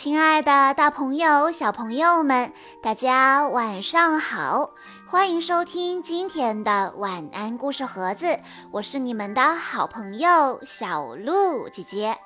[0.00, 4.70] 亲爱的，大朋友、小朋友们，大家晚上好！
[5.08, 8.38] 欢迎收听今天的晚安故事盒子，
[8.70, 12.16] 我是你们的好朋友小鹿姐姐。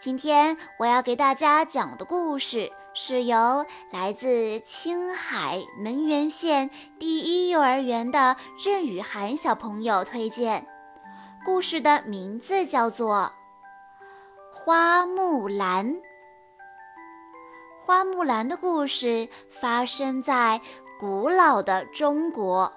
[0.00, 10.66] 今天我要给大家讲的故事是由来自青海门源县第一幼儿园的郑雨涵小朋友推荐，
[11.44, 13.30] 故事的名字叫做
[14.58, 15.94] 《花木兰》。
[17.82, 20.60] 花木兰的故事发生在
[20.98, 22.70] 古老的中国。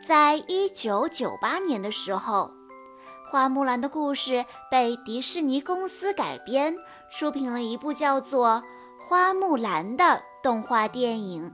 [0.00, 2.52] 在一九九八年的时候，
[3.28, 6.76] 花木兰的故事被迪士尼公司改编，
[7.10, 8.62] 出品了一部叫做
[9.08, 11.52] 《花木兰》的动画电影，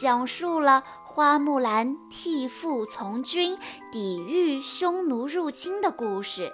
[0.00, 3.58] 讲述了花木兰替父从军、
[3.92, 6.50] 抵御匈奴入侵的故事。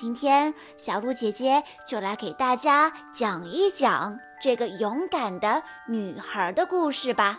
[0.00, 7.38] 今天，小鹿姐姐就来给大家讲一讲这个勇敢的女孩的故事吧。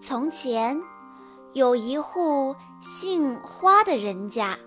[0.00, 0.82] 从前，
[1.52, 4.58] 有一户姓花的人家，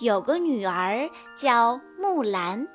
[0.00, 2.66] 有个女儿叫木兰。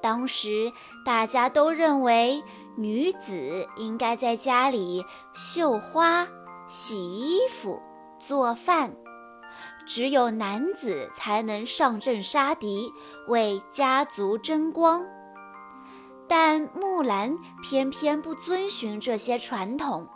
[0.00, 0.72] 当时，
[1.04, 2.42] 大家都认为
[2.78, 5.04] 女子应该在家里
[5.34, 6.26] 绣花、
[6.66, 7.78] 洗衣服、
[8.18, 8.96] 做饭。
[9.86, 12.90] 只有男子才能上阵杀敌，
[13.28, 15.06] 为家族争光。
[16.26, 20.08] 但木兰偏偏不遵循这些传统。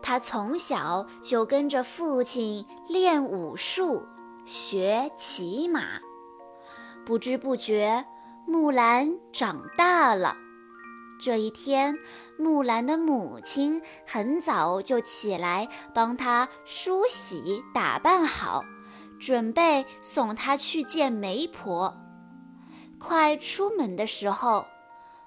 [0.00, 4.06] 她从小就跟着父亲练武术、
[4.44, 5.82] 学骑马。
[7.04, 8.04] 不知不觉，
[8.46, 10.36] 木兰长大了。
[11.18, 11.98] 这一天，
[12.38, 18.64] 木兰的母亲很早就起来，帮她梳洗、打扮好，
[19.18, 21.94] 准备送她去见媒婆。
[22.98, 24.66] 快出门的时候，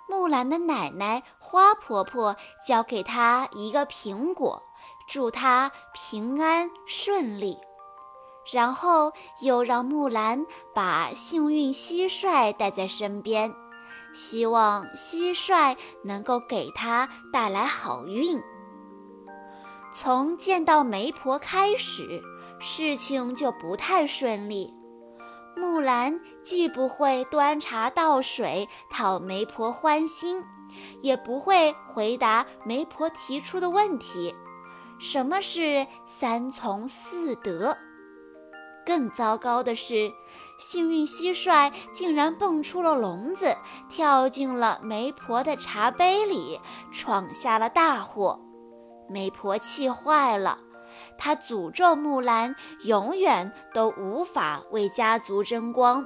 [0.08, 2.36] 木兰的奶奶花婆婆
[2.66, 4.61] 交给她一个苹果，
[5.08, 7.58] 祝她平安顺利，
[8.54, 9.11] 然后
[9.42, 13.54] 又让木兰把幸运蟋蟀带在身边。
[14.14, 18.42] 希望蟋蟀能够给他带来好运。
[19.92, 22.21] 从见到媒婆开始，
[22.59, 24.73] 事情就不太顺利。
[25.55, 30.43] 木兰既不会端茶倒水讨媒婆欢心，
[31.02, 34.36] 也不会回答媒婆提出的问题。
[34.99, 37.77] 什么是三从四德？
[38.86, 40.12] 更糟糕的是，
[40.58, 43.56] 幸运蟋蟀竟然蹦出了笼子，
[43.90, 46.60] 跳进了媒婆的茶杯里，
[46.92, 48.40] 闯下了大祸。
[49.10, 50.60] 媒婆气坏了，
[51.17, 56.06] 她诅咒木兰永远都无法为家族争光。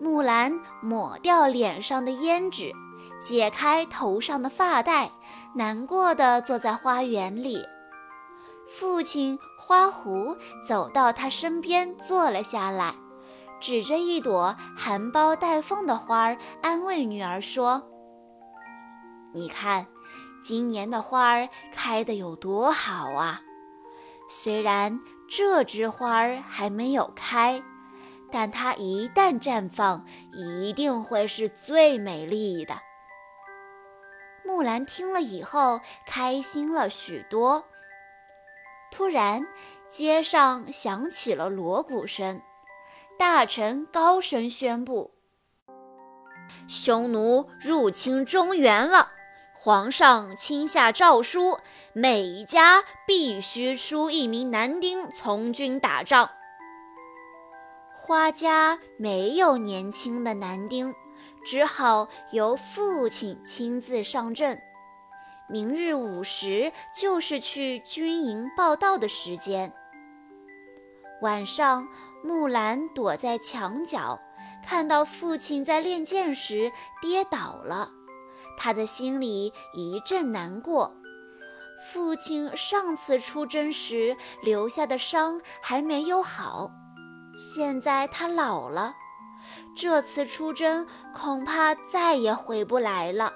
[0.00, 2.72] 木兰抹掉脸上的胭脂，
[3.22, 5.10] 解开头上的发带，
[5.54, 7.64] 难过的坐在花园里。
[8.66, 10.36] 父亲花狐
[10.68, 12.94] 走到他身边，坐了下来，
[13.62, 17.82] 指着一朵含苞待放的花儿，安慰女儿说
[19.32, 19.86] ：“你看，
[20.42, 23.40] 今年的花儿开得有多好啊！
[24.28, 27.62] 虽然这枝花儿还没有开，
[28.30, 30.04] 但它一旦绽放，
[30.34, 32.80] 一定会是最美丽的。”
[34.44, 37.64] 木兰听了以后，开心了许多。
[38.96, 39.44] 突然，
[39.88, 42.40] 街上响起了锣鼓声，
[43.18, 45.10] 大臣高声宣布
[46.68, 49.10] ：“匈奴入侵中原了！
[49.52, 51.58] 皇上亲下诏书，
[51.92, 56.30] 每家必须出一名男丁从军打仗。”
[57.92, 60.94] 花家没有年轻的男丁，
[61.44, 64.62] 只好由父亲亲自上阵。
[65.48, 69.72] 明日午时就是去军营报道的时间。
[71.20, 71.86] 晚上，
[72.22, 74.18] 木兰躲在墙角，
[74.66, 77.90] 看到父亲在练剑时跌倒了，
[78.56, 80.96] 他的心里一阵难过。
[81.92, 86.70] 父亲上次出征时留下的伤还没有好，
[87.36, 88.94] 现在他老了，
[89.76, 93.34] 这次出征恐怕再也回不来了。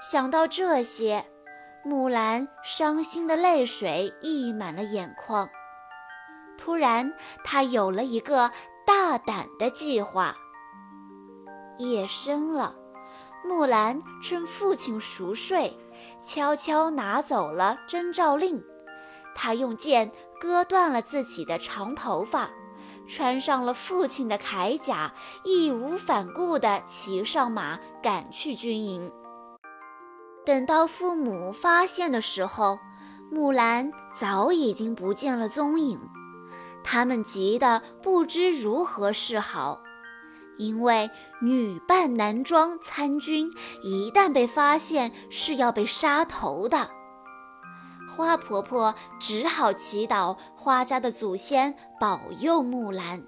[0.00, 1.24] 想到这些，
[1.84, 5.48] 木兰伤心的泪水溢满了眼眶。
[6.56, 7.12] 突然，
[7.42, 8.52] 她有了一个
[8.86, 10.36] 大胆的计划。
[11.78, 12.76] 夜深了，
[13.44, 15.76] 木兰趁父亲熟睡，
[16.22, 18.62] 悄悄拿走了征召令。
[19.34, 22.50] 她用剑割断了自己的长头发，
[23.08, 25.12] 穿上了父亲的铠甲，
[25.42, 29.12] 义无反顾地骑上马赶去军营。
[30.48, 32.78] 等到父母发现的时候，
[33.30, 36.00] 木兰早已经不见了踪影。
[36.82, 39.82] 他们急得不知如何是好，
[40.56, 41.10] 因为
[41.42, 43.52] 女扮男装参军，
[43.82, 46.88] 一旦被发现是要被杀头的。
[48.08, 53.22] 花婆婆只好祈祷花家的祖先保佑木兰。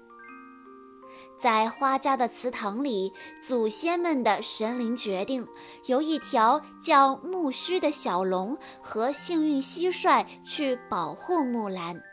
[1.41, 5.47] 在花家的祠堂里，祖先们的神灵决定，
[5.87, 12.03] 由一条叫木须的小龙和幸运蟋蟀去保护木兰。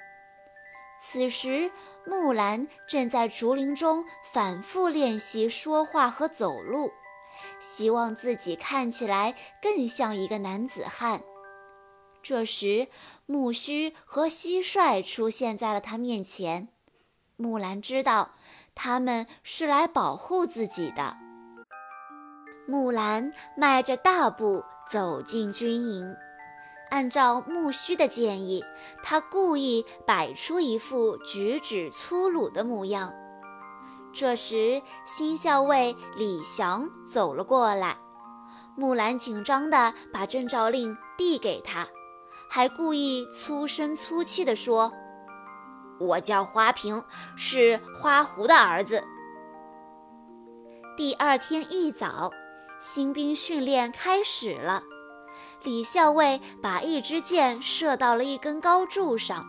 [0.98, 1.70] 此时，
[2.06, 4.02] 木兰正在竹林中
[4.32, 6.90] 反复练习说话和走路，
[7.60, 11.20] 希望自己看起来更像一个男子汉。
[12.22, 12.88] 这时，
[13.26, 16.68] 木须和蟋蟀出现在了他面前。
[17.40, 18.32] 木兰知道
[18.78, 21.16] 他们是来保护自己的。
[22.68, 26.14] 木兰迈着大步走进军营，
[26.90, 28.64] 按照木须的建议，
[29.02, 33.12] 他故意摆出一副举止粗鲁的模样。
[34.14, 37.96] 这时，新校尉李祥走了过来，
[38.76, 41.88] 木兰紧张地把征召令递给他。
[42.50, 44.92] 还故意粗声粗气地说
[45.98, 47.02] ：“我叫花瓶，
[47.36, 49.04] 是花狐的儿子。”
[50.96, 52.32] 第二天一早，
[52.80, 54.82] 新兵训练开始了。
[55.62, 59.44] 李校尉把一支箭射到了一根高柱上，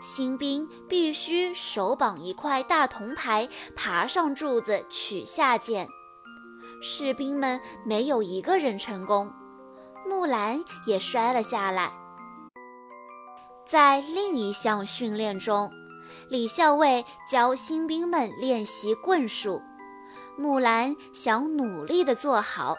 [0.00, 5.88] 新兵必须手绑一块大铜牌，爬上柱子取下箭。
[6.82, 9.32] 士兵们没有一个人成功，
[10.06, 12.03] 木兰也摔了下来。
[13.66, 15.70] 在另一项训练中，
[16.28, 19.62] 李校尉教新兵们练习棍术。
[20.36, 22.76] 木兰想努力地做好，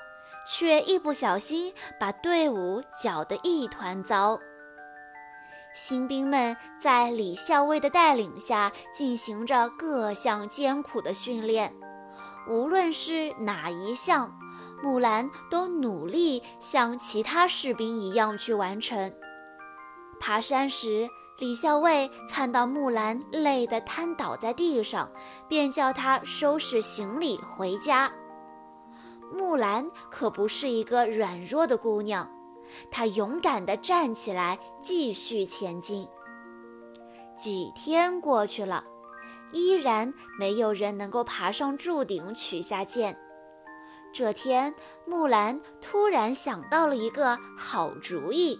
[0.48, 4.40] 却一不小心把队伍搅得一团糟。
[5.74, 11.74] 新兵们在李校尉的带领下进行着各项艰苦的训练，
[12.48, 14.38] 无论是哪一项，
[14.84, 19.14] 木兰都努力像其他士兵一样去完成。
[20.25, 21.07] 爬山时，
[21.38, 25.12] 李校尉看到木兰累得瘫倒在地上，
[25.48, 28.12] 便叫她收拾行李回家。
[29.31, 32.27] 木兰可不是一个软弱的姑娘，
[32.89, 36.07] 她勇敢地站起来，继续前进。
[37.38, 38.83] 几天过去了，
[39.51, 43.16] 依然没有人能够爬上柱顶取下剑。
[44.12, 44.74] 这天，
[45.06, 48.60] 木兰突然想到了一个好主意。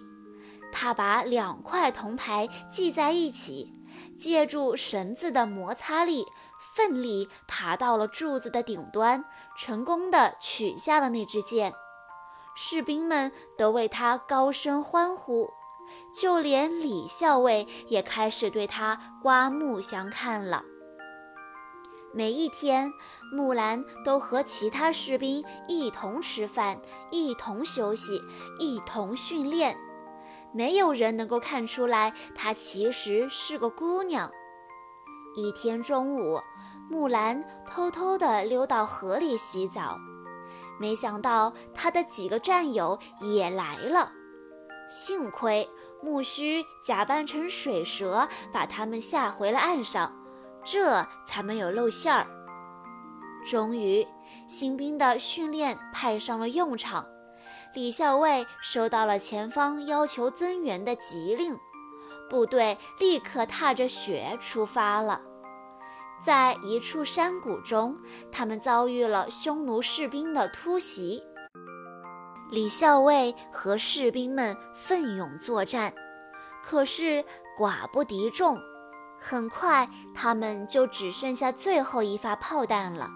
[0.78, 3.74] 他把两块铜牌系在一起，
[4.20, 6.26] 借助绳子的摩擦力，
[6.60, 9.24] 奋力爬到了柱子的顶端，
[9.58, 11.74] 成功的取下了那支箭。
[12.56, 15.50] 士兵们都为他高声欢呼，
[16.14, 20.66] 就连李校尉也开始对他刮目相看了。
[22.14, 22.92] 每一天，
[23.32, 26.82] 木兰都和其他士兵一同吃饭，
[27.12, 28.22] 一同休息，
[28.60, 29.78] 一同训练。
[30.56, 34.32] 没有人能够看出来，她其实是个姑娘。
[35.36, 36.40] 一天中午，
[36.90, 39.98] 木兰偷偷地溜到河里洗澡，
[40.80, 44.14] 没想到她的几个战友也来了。
[44.88, 45.68] 幸亏
[46.02, 50.14] 木须假扮成水蛇，把他们吓回了岸上，
[50.64, 52.28] 这才没有露馅儿。
[53.46, 54.08] 终于，
[54.48, 57.06] 新兵的训练派上了用场。
[57.76, 61.60] 李校尉收到了前方要求增援的急令，
[62.30, 65.20] 部队立刻踏着雪出发了。
[66.18, 67.98] 在一处山谷中，
[68.32, 71.22] 他们遭遇了匈奴士兵的突袭。
[72.50, 75.94] 李校尉和士兵们奋勇作战，
[76.64, 77.26] 可是
[77.60, 78.58] 寡不敌众，
[79.20, 83.10] 很快他们就只剩下最后一发炮弹了。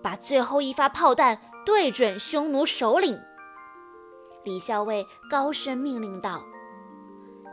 [0.00, 1.40] 把最后一发炮弹。
[1.64, 3.18] 对准匈奴首领，
[4.44, 6.44] 李校尉高声命令道。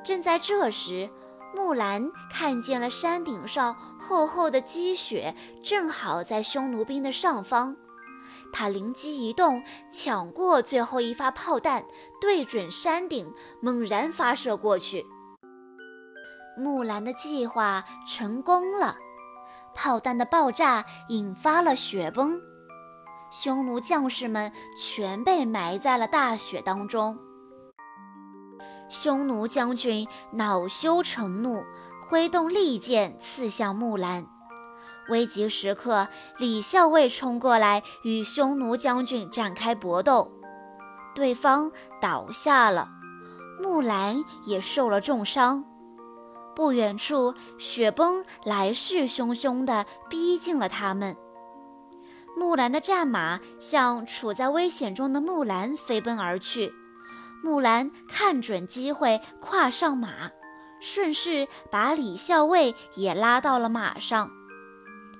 [0.03, 1.09] 正在这时，
[1.55, 7.77] 木兰看见了山顶上厚厚的积雪，正好在匈奴兵的上方。
[8.51, 11.85] 他灵机一动，抢过最后一发炮弹，
[12.19, 15.05] 对准山顶猛然发射过去。
[16.57, 18.97] 木兰的计划成功了，
[19.73, 22.41] 炮弹的爆炸引发了雪崩。
[23.31, 27.17] 匈奴将士们全被埋在了大雪当中。
[28.89, 31.63] 匈奴将军恼羞成怒，
[32.07, 34.27] 挥动利剑刺向木兰。
[35.09, 40.29] 危急时刻，李校尉冲过来与匈奴将军展开搏斗，
[41.15, 41.71] 对方
[42.01, 42.89] 倒下了，
[43.61, 45.63] 木兰也受了重伤。
[46.53, 51.15] 不远处，雪崩来势汹汹地逼近了他们。
[52.35, 56.73] 木兰的战马向处在危险中的木兰飞奔而去，
[57.43, 60.31] 木兰看准机会跨上马，
[60.79, 64.29] 顺势把李校尉也拉到了马上。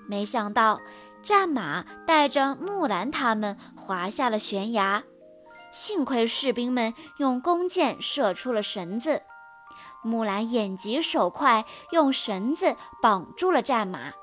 [0.08, 0.82] 没想到
[1.22, 5.03] 战马带着木兰他们滑下了悬崖，
[5.72, 9.22] 幸亏士兵们用弓箭射出了绳子，
[10.03, 14.13] 木兰眼疾手快，用绳子绑住了战马。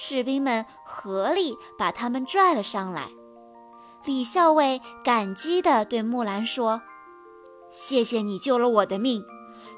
[0.00, 3.08] 士兵们合力把他们拽了上来。
[4.04, 6.80] 李校尉感激地对木兰说
[7.72, 9.24] ：“谢谢你救了我的命，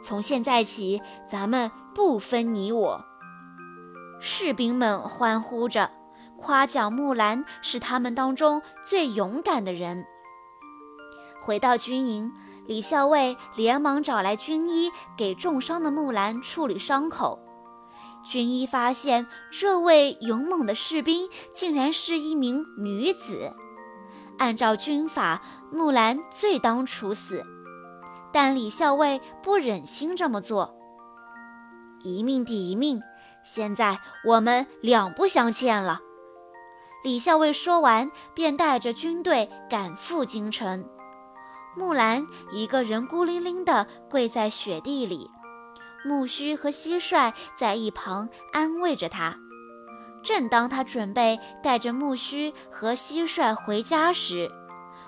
[0.02, 3.04] 从现在起，咱们不分你我。”
[4.20, 5.90] 士兵们欢呼着，
[6.38, 10.04] 夸奖木兰是他们当中最勇敢的人。
[11.40, 12.30] 回到军营，
[12.66, 17.38] 李校尉连忙找来军医，给重伤的木兰处理伤口。
[18.22, 23.54] 军医发现，这位勇猛的士兵竟然是一名女子。
[24.38, 27.44] 按照军法，木兰罪当处死，
[28.32, 30.74] 但李校尉不忍心这么做。
[32.02, 33.02] 一命抵一命，
[33.44, 36.00] 现在我们两不相欠了。
[37.02, 40.86] 李校尉说完，便带着军队赶赴京城。
[41.76, 45.30] 木兰一个人孤零零地跪在雪地里。
[46.04, 49.36] 木须和蟋蟀在一旁安慰着他。
[50.22, 54.50] 正当他准备带着木须和蟋蟀回家时，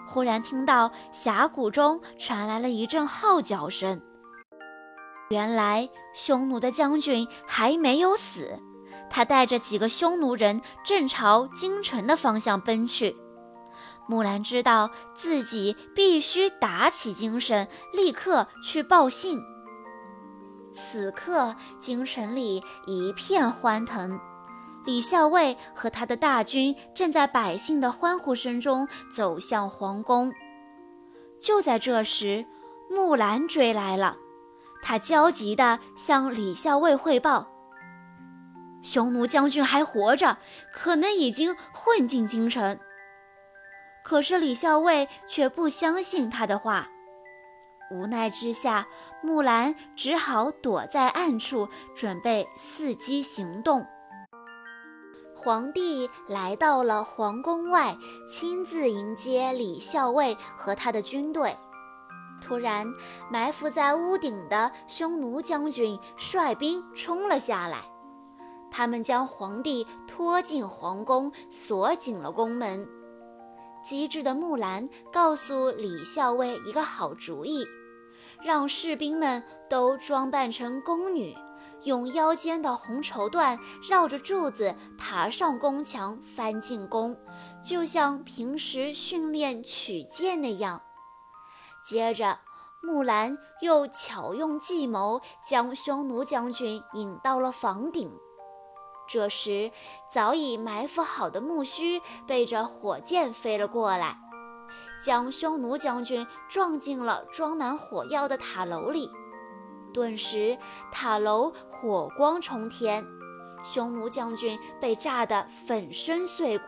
[0.09, 4.01] 忽然听到峡谷中传来了一阵号角声。
[5.29, 8.59] 原来匈奴的将军还没有死，
[9.11, 13.17] 他带着几个匈奴人正朝京城的方向奔去。
[14.09, 19.43] 木兰知道自己必须打起精神，立刻去报信。
[20.75, 24.19] 此刻，京城里一片欢腾，
[24.85, 30.33] 李校尉和他的大军正在百姓的欢呼声中走向皇宫。
[31.41, 32.47] 就在这时，
[32.91, 34.17] 木兰追来了，
[34.83, 37.49] 他焦急地向李校尉汇报
[38.83, 40.39] ：“匈奴将军还活着，
[40.73, 42.79] 可能已经混进京城。”
[44.05, 46.89] 可是李校尉却不相信他的话。
[47.93, 48.89] 无奈之下，
[49.23, 53.87] 木兰只好躲在暗处，准备伺机行动。
[55.37, 57.97] 皇帝来到了皇宫外，
[58.29, 61.57] 亲自迎接李校尉和他的军队。
[62.41, 62.87] 突然，
[63.31, 67.79] 埋伏在屋顶的匈奴将军率兵冲了下来，
[68.71, 72.89] 他们将皇帝拖进皇宫，锁紧了宫门。
[73.85, 77.67] 机智的木兰告诉李校尉一个好主意。
[78.41, 81.37] 让士兵们都装扮成宫女，
[81.83, 83.59] 用腰间的红绸缎
[83.89, 87.17] 绕着柱子爬上宫墙，翻进宫，
[87.63, 90.83] 就像平时训练取剑那样。
[91.85, 92.39] 接着，
[92.83, 98.13] 木兰又巧用计谋将匈奴将军引到了房顶。
[99.09, 99.73] 这时，
[100.11, 104.22] 早已埋伏好的木须背着火箭飞了过来。
[105.03, 109.11] 将匈奴将军撞进了装满火药的塔楼里，
[109.93, 110.57] 顿时
[110.93, 113.05] 塔楼火光冲天，
[113.65, 116.67] 匈奴将军被炸得粉身碎骨。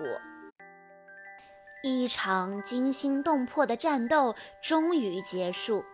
[1.85, 5.85] 一场惊心动魄的战斗终于结束，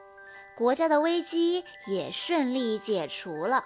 [0.56, 3.64] 国家的危机也顺利解除了。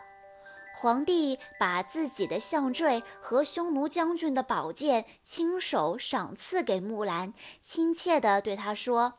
[0.76, 9.14] 皇帝把自己的项坠和匈奴将军的宝剑亲手赏赐给木兰，亲切地对他说：“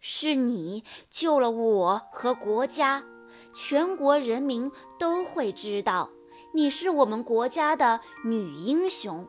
[0.00, 3.04] 是你救了我和国家，
[3.52, 6.08] 全国人民都会知道
[6.54, 9.28] 你是我们国家的女英雄。”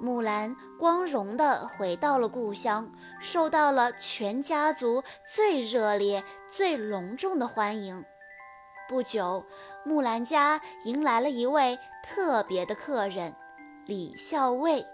[0.00, 2.90] 木兰光荣地回到了故乡，
[3.20, 5.02] 受到了全家族
[5.34, 8.04] 最热烈、最隆重的欢迎。
[8.88, 9.44] 不久，
[9.84, 13.34] 木兰家迎来了一位特别的客人——
[13.84, 14.84] 李校尉。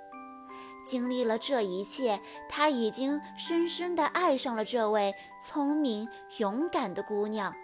[0.84, 6.08] 经历了这一切，他已经深深地爱上了这位聪明
[6.38, 7.54] 勇敢的姑娘。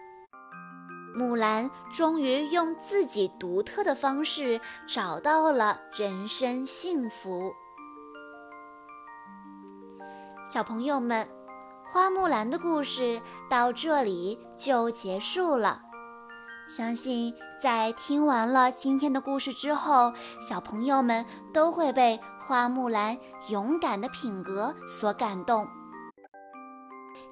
[1.17, 7.53] 木兰终于用自己独特的方式找到了人生幸福。
[10.47, 11.27] 小朋友们，
[11.91, 13.21] 花木兰的故事
[13.51, 15.83] 到这里就结束了。
[16.69, 23.17] 相信在听完了今天的故事之后，小朋友们都会被花木兰
[23.49, 25.67] 勇敢的品格所感动。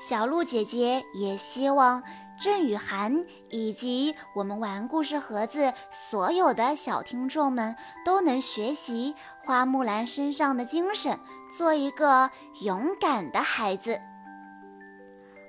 [0.01, 2.03] 小鹿姐姐也希望
[2.41, 7.77] 郑雨涵以及我们玩故事盒子所有的小听众们
[8.07, 9.15] 都能学习
[9.45, 11.21] 花木兰身上的精神，
[11.55, 12.31] 做一个
[12.63, 14.01] 勇敢的孩子。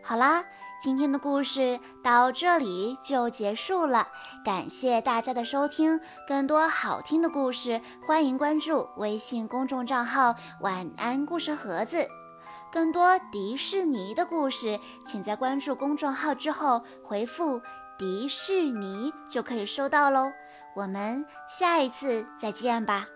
[0.03, 0.44] 好啦。
[0.79, 4.07] 今天的故事到这里就结束了，
[4.46, 6.00] 感谢大家的收听。
[6.27, 12.07] 更多好听的故事，欢迎关注微信公众账号“晚安故事盒子”。
[12.72, 17.60] 更多迪士尼的故事，请在关注公众号之后回复
[17.98, 20.31] “迪士尼”就可以收到喽。
[20.75, 23.07] 我们下一次再见吧。